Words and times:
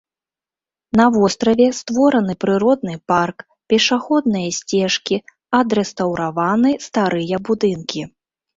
На 1.01 1.03
востраве 1.17 1.67
створаны 1.79 2.33
прыродны 2.45 2.95
парк, 3.13 3.37
пешаходныя 3.75 4.49
сцежкі, 4.59 5.23
адрэстаўраваны 5.61 6.69
старыя 6.91 7.35
будынкі. 7.51 8.01